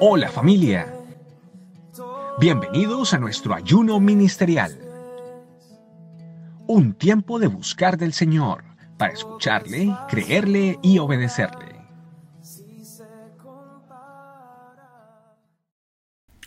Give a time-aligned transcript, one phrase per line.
[0.00, 0.92] Hola familia.
[2.40, 4.76] Bienvenidos a nuestro ayuno ministerial.
[6.66, 8.64] Un tiempo de buscar del Señor
[8.98, 11.76] para escucharle, creerle y obedecerle.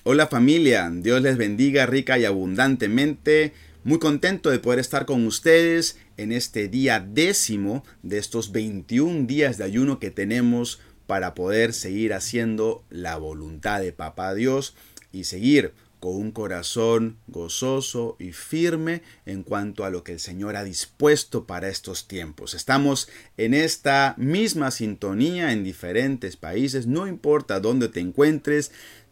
[0.03, 3.53] Hola familia, Dios les bendiga rica y abundantemente.
[3.85, 9.57] Muy contento de poder estar con ustedes en este día décimo de estos 21 días
[9.57, 14.75] de ayuno que tenemos para poder seguir haciendo la voluntad de Papá Dios
[15.13, 20.57] y seguir con un corazón gozoso y firme en cuanto a lo que el Señor
[20.57, 22.53] ha dispuesto para estos tiempos.
[22.53, 23.07] Estamos
[23.37, 28.71] en esta misma sintonía en diferentes países, no importa dónde te encuentres,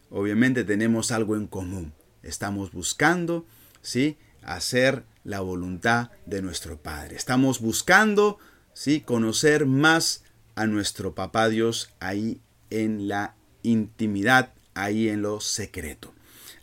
[0.09, 1.93] obviamente tenemos algo en común.
[2.21, 3.45] Estamos buscando,
[3.81, 4.17] ¿sí?
[4.43, 7.17] Hacer la voluntad de nuestro Padre.
[7.17, 8.39] Estamos buscando,
[8.73, 9.01] ¿sí?
[9.01, 10.23] Conocer más
[10.55, 16.13] a nuestro Papá Dios ahí en la intimidad, ahí en lo secreto.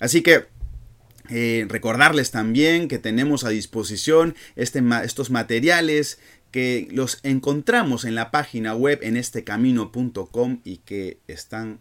[0.01, 0.47] Así que
[1.29, 6.19] eh, recordarles también que tenemos a disposición este, estos materiales
[6.51, 11.81] que los encontramos en la página web en estecamino.com y que están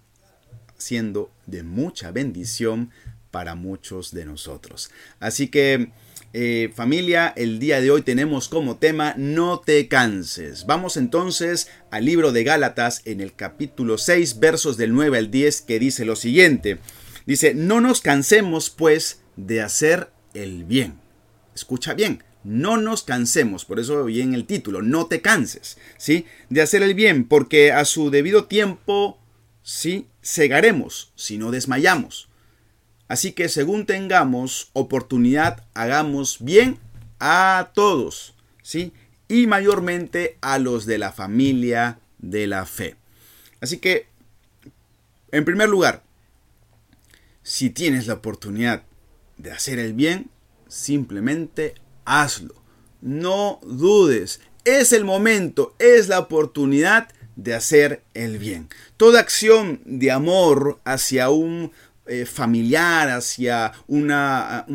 [0.78, 2.92] siendo de mucha bendición
[3.31, 4.92] para muchos de nosotros.
[5.22, 5.92] Así que
[6.34, 10.66] eh, familia, el día de hoy tenemos como tema No te canses.
[10.66, 15.62] Vamos entonces al libro de Gálatas en el capítulo 6 versos del 9 al 10
[15.62, 16.80] que dice lo siguiente.
[17.25, 21.00] Dice, no nos cansemos pues de hacer el bien.
[21.56, 26.25] Escucha bien, no nos cansemos, por eso vi en el título, no te canses, ¿sí?
[26.50, 29.20] De hacer el bien, porque a su debido tiempo
[29.64, 30.08] ¿sí?
[30.22, 32.30] Cegaremos si no desmayamos.
[33.14, 36.80] Así que según tengamos oportunidad, hagamos bien
[37.19, 38.33] a todos,
[38.64, 38.92] ¿sí?
[39.28, 42.96] Y mayormente a los de la familia de la fe.
[43.62, 44.07] Así que,
[45.31, 46.02] en primer lugar,
[47.44, 48.81] si tienes la oportunidad
[49.38, 50.31] de hacer el bien,
[50.68, 51.75] simplemente
[52.06, 52.56] hazlo.
[53.00, 54.41] No dudes.
[54.66, 58.69] Es el momento, es la oportunidad de hacer el bien.
[58.97, 61.72] Toda acción de amor hacia un
[62.06, 64.66] eh, familiar, hacia una,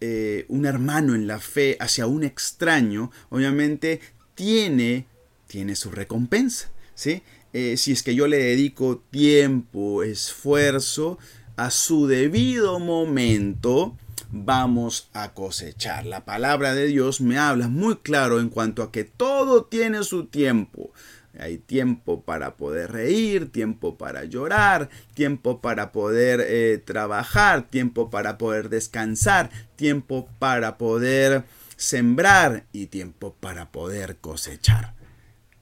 [0.00, 4.00] eh, un, hermano en la fe, hacia un extraño, obviamente
[4.34, 5.06] tiene,
[5.46, 6.70] tiene su recompensa.
[6.94, 7.22] ¿sí?
[7.52, 11.18] Eh, si es que yo le dedico tiempo, esfuerzo,
[11.56, 13.96] a su debido momento,
[14.32, 16.06] vamos a cosechar.
[16.06, 20.26] La palabra de Dios me habla muy claro en cuanto a que todo tiene su
[20.26, 20.90] tiempo.
[21.38, 28.36] Hay tiempo para poder reír, tiempo para llorar, tiempo para poder eh, trabajar, tiempo para
[28.36, 31.44] poder descansar, tiempo para poder
[31.76, 34.94] sembrar y tiempo para poder cosechar.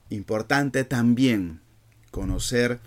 [0.09, 1.61] Importante también
[2.11, 2.79] conocer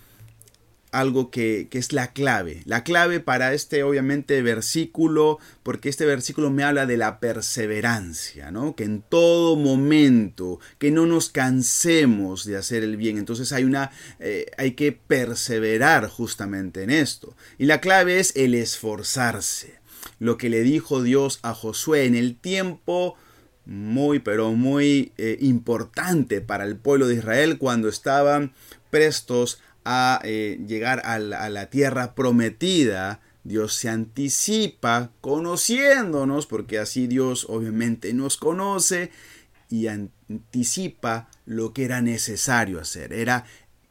[0.94, 2.62] algo que, es la clave.
[2.64, 8.74] La clave para este, obviamente, versículo, porque este versículo me habla de la perseverancia, ¿no?
[8.76, 13.18] Que en todo momento, que no nos cansemos de hacer el bien.
[13.18, 13.90] Entonces hay una,
[14.20, 17.36] eh, hay que perseverar justamente en esto.
[17.58, 19.74] Y la clave es el esforzarse.
[20.18, 23.16] Lo que le dijo Dios a Josué en el tiempo
[23.66, 28.52] muy, pero muy eh, importante para el pueblo de Israel cuando estaban
[28.90, 37.46] prestos a eh, llegar a la, tierra prometida, Dios se anticipa conociéndonos, porque así Dios
[37.48, 39.10] obviamente nos conoce
[39.68, 43.12] y anticipa lo que era necesario hacer.
[43.12, 43.44] Era,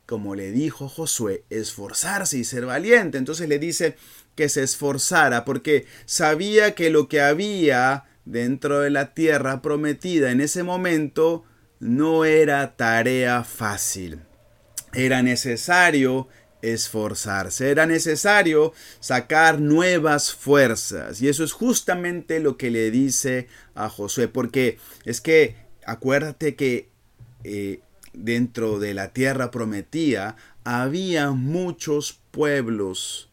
[0.07, 3.19] como le dijo Josué, esforzarse y ser valiente.
[3.19, 3.95] Entonces le dice
[4.35, 10.41] que se esforzara porque sabía que lo que había dentro de la tierra prometida en
[10.41, 11.43] ese momento
[11.79, 14.21] no era tarea fácil.
[14.93, 16.27] Era necesario
[16.61, 21.21] esforzarse, era necesario sacar nuevas fuerzas.
[21.21, 26.89] Y eso es justamente lo que le dice a Josué, porque es que acuérdate que
[27.43, 27.81] eh,
[28.13, 33.29] dentro de la tierra prometida había muchos pueblos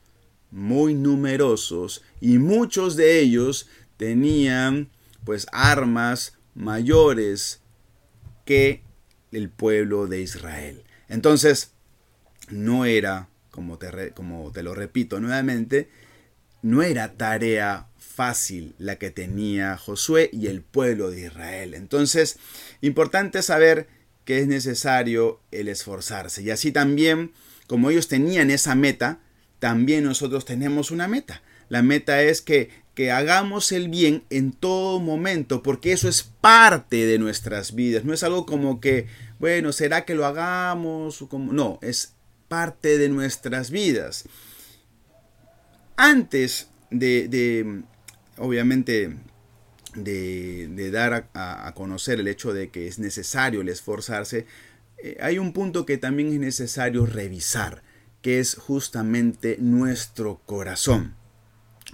[0.51, 4.91] muy numerosos y muchos de ellos tenían
[5.25, 7.61] pues armas mayores
[8.45, 8.83] que
[9.31, 10.83] el pueblo de Israel.
[11.11, 11.73] Entonces,
[12.49, 15.91] no era, como te, como te lo repito nuevamente,
[16.63, 21.75] no era tarea fácil la que tenía Josué y el pueblo de Israel.
[21.75, 22.39] Entonces,
[22.81, 23.89] importante saber
[24.25, 26.43] que es necesario el esforzarse.
[26.43, 27.33] Y así también,
[27.67, 29.21] como ellos tenían esa meta,
[29.61, 31.43] también nosotros tenemos una meta.
[31.69, 37.07] La meta es que, que hagamos el bien en todo momento, porque eso es parte
[37.07, 38.05] de nuestras vidas.
[38.05, 39.07] No es algo como que,
[39.39, 41.25] bueno, ¿será que lo hagamos?
[41.33, 42.15] No, es
[42.49, 44.25] parte de nuestras vidas.
[45.97, 47.83] Antes de,
[48.39, 49.17] obviamente,
[49.95, 54.47] de, dar a, conocer el hecho de que es necesario el esforzarse,
[54.99, 57.83] eh, hay un punto que también es necesario revisar,
[58.23, 61.15] que es justamente nuestro corazón.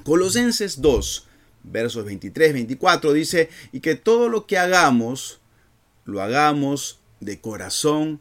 [0.04, 1.26] Colosenses 2,
[1.62, 5.40] versos 23, 24 dice, y que todo lo que hagamos,
[6.04, 8.20] lo hagamos de corazón,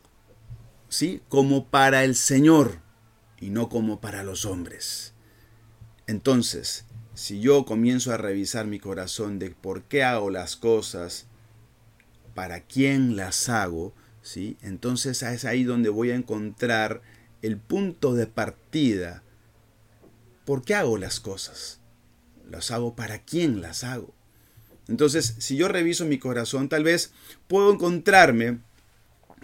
[0.90, 1.22] ¿sí?
[1.30, 2.80] Como para el Señor
[3.40, 5.14] y no como para los hombres.
[6.08, 11.28] Entonces, si yo comienzo a revisar mi corazón de por qué hago las cosas,
[12.34, 14.58] para quién las hago, ¿sí?
[14.62, 17.02] Entonces es ahí donde voy a encontrar
[17.42, 19.24] el punto de partida.
[20.46, 21.80] ¿Por qué hago las cosas?
[22.50, 24.14] ¿Las hago para quién las hago?
[24.88, 27.12] Entonces, si yo reviso mi corazón, tal vez
[27.48, 28.60] puedo encontrarme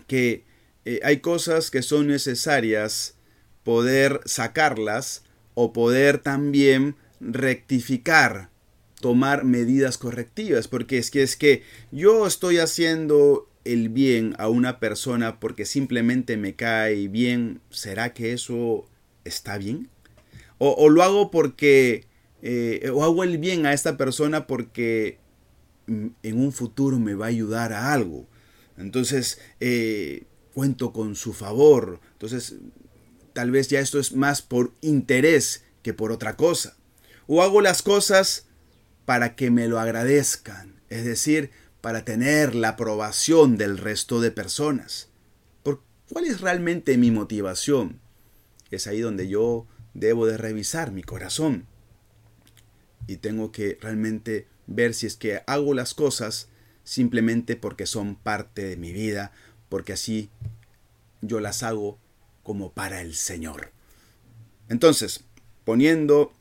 [0.08, 0.46] que
[0.86, 3.16] eh, hay cosas que son necesarias
[3.64, 5.24] poder sacarlas
[5.54, 8.50] o poder también rectificar,
[9.00, 14.80] tomar medidas correctivas, porque es que es que yo estoy haciendo el bien a una
[14.80, 18.88] persona porque simplemente me cae bien, ¿será que eso
[19.24, 19.90] está bien?
[20.64, 22.06] O, lo hago porque,
[22.44, 25.18] eh, o hago el bien a esta persona porque
[25.88, 28.28] mm, en un futuro me va a ayudar a algo.
[28.78, 32.00] Entonces, eh, cuento con su favor.
[32.14, 32.58] Entonces,
[33.34, 36.78] tal vez ya esto es más por interés que por otra cosa.
[37.28, 38.46] O hago las cosas
[39.06, 41.50] para que me lo agradezcan, es decir,
[41.82, 45.10] para tener la aprobación del resto de personas.
[45.64, 45.82] ¿Por
[46.12, 48.00] ¿Cuál es realmente mi motivación?
[48.70, 51.66] Es ahí donde yo debo de revisar mi corazón.
[53.08, 56.48] Y tengo que realmente ver si es que hago las cosas
[56.84, 59.32] simplemente porque son parte de mi vida,
[59.70, 60.30] porque así
[61.22, 62.00] yo las hago
[62.44, 63.72] como para el Señor.
[64.70, 65.24] Entonces,
[65.66, 66.34] poniendo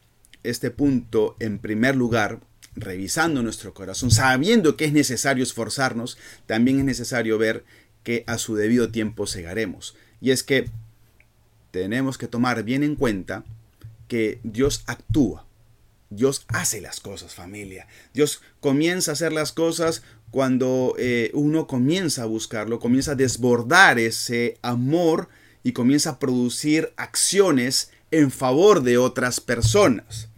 [0.43, 2.41] este punto en primer lugar,
[2.75, 7.65] revisando nuestro corazón, sabiendo que es necesario esforzarnos, también es necesario ver
[8.03, 9.97] que a su debido tiempo segaremos.
[10.21, 10.71] Y es que
[11.71, 13.45] tenemos que tomar bien en cuenta
[14.09, 15.47] que Dios actúa.
[16.11, 17.87] Dios hace las cosas, familia.
[18.13, 20.03] Dios comienza a hacer las cosas
[20.33, 25.29] cuando eh, uno comienza a buscarlo, comienza a desbordar ese amor
[25.63, 30.30] y comienza a producir acciones en favor de otras personas.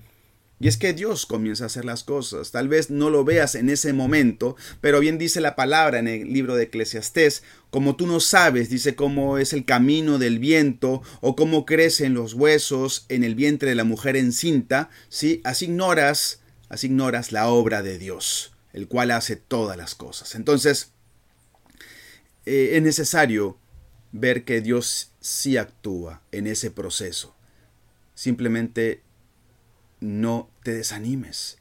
[0.62, 2.52] Y es que Dios comienza a hacer las cosas.
[2.52, 6.32] Tal vez no lo veas en ese momento, pero bien dice la palabra en el
[6.32, 11.34] libro de Eclesiastés, como tú no sabes, dice cómo es el camino del viento o
[11.34, 15.40] cómo crecen los huesos en el vientre de la mujer encinta, ¿sí?
[15.42, 16.38] así ignoras,
[17.32, 20.36] la obra de Dios, el cual hace todas las cosas.
[20.36, 20.92] Entonces,
[22.46, 23.58] eh, es necesario
[24.12, 27.34] ver que Dios sí actúa en ese proceso.
[28.14, 29.02] Simplemente
[30.02, 31.58] no te desanimes.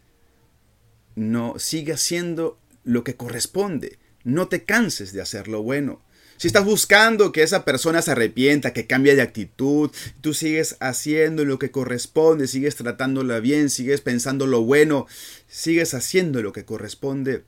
[1.16, 4.00] No, sigue haciendo lo que corresponde.
[4.24, 6.02] No te canses de hacer lo bueno.
[6.38, 9.92] Si estás buscando que esa persona se arrepienta, que cambie de actitud,
[10.22, 15.06] tú sigues haciendo lo que corresponde, sigues tratándola bien, sigues pensando lo bueno,
[15.48, 17.44] sigues haciendo lo que corresponde,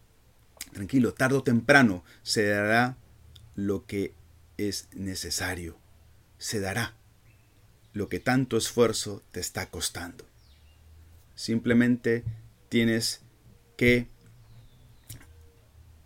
[0.74, 2.98] tranquilo, tarde o temprano se dará
[3.56, 4.14] lo que
[4.58, 5.76] es necesario.
[6.38, 6.96] Se dará
[7.94, 10.26] lo que tanto esfuerzo te está costando.
[11.36, 12.24] Simplemente
[12.70, 13.22] tienes
[13.78, 14.08] que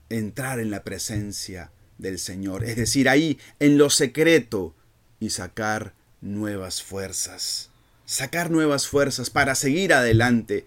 [0.09, 4.75] entrar en la presencia del Señor, es decir, ahí en lo secreto
[5.19, 7.69] y sacar nuevas fuerzas,
[8.05, 10.65] sacar nuevas fuerzas para seguir adelante,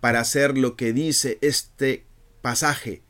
[0.00, 2.04] para hacer lo que dice este
[2.40, 3.02] pasaje.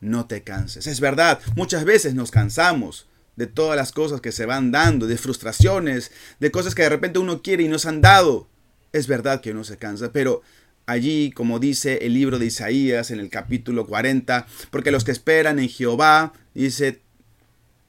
[0.00, 0.86] No te canses.
[0.86, 5.16] Es verdad, muchas veces nos cansamos de todas las cosas que se van dando, de
[5.16, 6.10] frustraciones,
[6.40, 8.49] de cosas que de repente uno quiere y nos han dado.
[8.92, 10.42] Es verdad que uno se cansa, pero
[10.86, 15.58] allí, como dice el libro de Isaías en el capítulo 40, porque los que esperan
[15.58, 17.00] en Jehová, dice,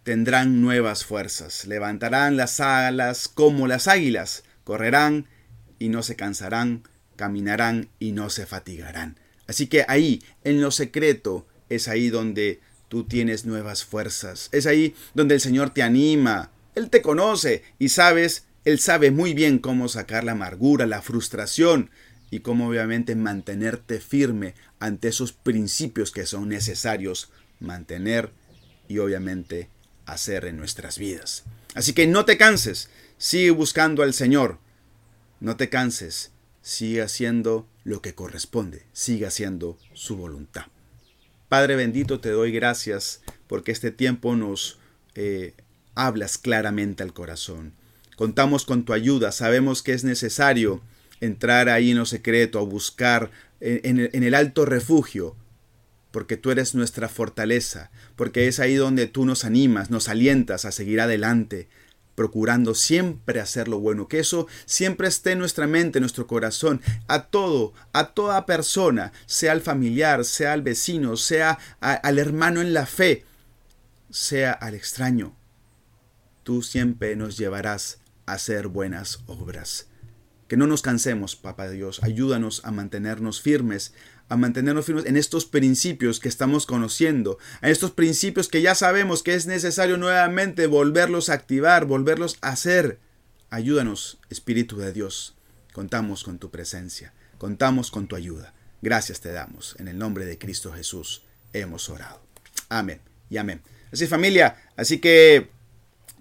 [0.03, 5.27] tendrán nuevas fuerzas, levantarán las alas como las águilas, correrán
[5.79, 6.84] y no se cansarán,
[7.15, 9.17] caminarán y no se fatigarán.
[9.48, 14.50] Así que ahí, en lo secreto, es ahí donde tú tienes nuevas fuerzas.
[14.51, 16.51] Es ahí donde el Señor te anima.
[16.75, 21.89] Él te conoce y sabes él sabe muy bien cómo sacar la amargura, la frustración
[22.30, 28.32] y cómo obviamente mantenerte firme ante esos principios que son necesarios mantener
[28.88, 29.70] y obviamente
[30.06, 31.44] hacer en nuestras vidas.
[31.74, 34.60] Así que no te canses, sigue buscando al Señor.
[35.39, 40.65] No te canses, sigue haciendo lo que corresponde, sigue haciendo su voluntad.
[41.50, 44.80] Padre bendito, te doy gracias porque este tiempo nos
[45.15, 45.53] eh,
[45.96, 47.74] hablas claramente al corazón.
[48.15, 50.82] Contamos con tu ayuda, sabemos que es necesario
[51.20, 55.36] entrar ahí en lo secreto, a buscar en el alto refugio,
[56.12, 60.72] porque tú eres nuestra fortaleza, porque es ahí donde tú nos animas, nos alientas a
[60.72, 61.70] seguir adelante,
[62.15, 66.82] procurando siempre hacer lo bueno, que eso siempre esté en nuestra mente, en nuestro corazón,
[67.08, 72.74] a todo, a toda persona, sea al familiar, sea al vecino, sea al hermano en
[72.74, 73.24] la fe,
[74.10, 75.34] sea al extraño.
[76.44, 78.00] Tú siempre nos llevarás
[78.34, 79.88] hacer buenas obras.
[80.48, 83.94] Que no nos cansemos, Papá Dios, ayúdanos a mantenernos firmes,
[84.28, 89.24] a mantenernos firmes en estos principios que estamos conociendo, en estos principios que ya sabemos
[89.24, 93.00] que es necesario nuevamente volverlos a activar, volverlos a hacer.
[93.50, 95.36] Ayúdanos, Espíritu de Dios.
[95.74, 98.54] Contamos con tu presencia, contamos con tu ayuda.
[98.82, 99.76] Gracias te damos.
[99.80, 101.24] En el nombre de Cristo Jesús
[101.54, 102.22] hemos orado.
[102.68, 103.62] Amén y amén.
[103.92, 105.50] Así familia, así que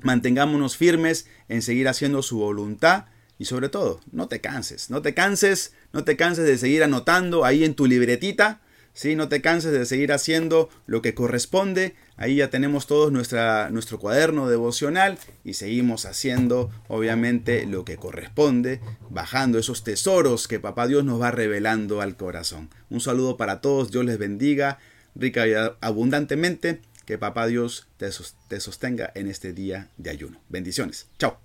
[0.03, 3.07] mantengámonos firmes en seguir haciendo su voluntad
[3.39, 7.45] y sobre todo, no te canses, no te canses, no te canses de seguir anotando
[7.45, 8.61] ahí en tu libretita,
[8.93, 9.17] ¿sí?
[9.17, 11.95] no te canses de seguir haciendo lo que corresponde.
[12.19, 18.81] Ahí ya tenemos todos nuestra, nuestro cuaderno devocional y seguimos haciendo obviamente lo que corresponde,
[19.09, 22.69] bajando esos tesoros que Papá Dios nos va revelando al corazón.
[22.91, 24.79] Un saludo para todos, Dios les bendiga
[25.15, 26.81] rica y abundantemente.
[27.11, 30.39] Que Papá Dios te sostenga en este día de ayuno.
[30.49, 31.09] Bendiciones.
[31.19, 31.41] Chao.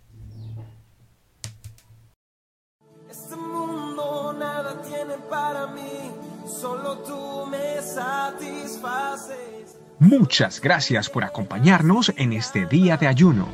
[5.28, 6.12] para mí,
[6.46, 9.80] solo tú me satisfaces.
[9.98, 13.48] Muchas gracias por acompañarnos en este día de ayuno.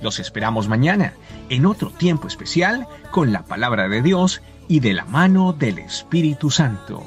[0.00, 1.14] Los esperamos mañana
[1.48, 6.52] en otro tiempo especial con la palabra de Dios y de la mano del Espíritu
[6.52, 7.04] Santo.